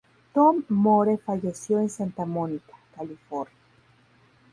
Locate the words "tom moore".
0.33-1.19